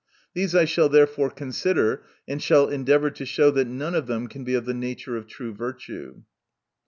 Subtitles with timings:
[0.33, 4.43] These I shall therefore consider; and shall endeavor to show that none of them can
[4.43, 6.23] be of the nature of true virtue.